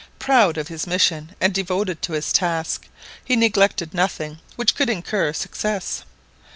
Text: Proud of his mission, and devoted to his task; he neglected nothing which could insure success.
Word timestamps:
Proud 0.17 0.57
of 0.57 0.67
his 0.67 0.87
mission, 0.87 1.35
and 1.39 1.53
devoted 1.53 2.01
to 2.01 2.13
his 2.13 2.33
task; 2.33 2.87
he 3.23 3.35
neglected 3.35 3.93
nothing 3.93 4.39
which 4.55 4.73
could 4.73 4.89
insure 4.89 5.31
success. 5.31 6.05